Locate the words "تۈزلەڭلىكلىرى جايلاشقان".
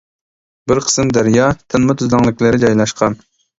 2.01-3.23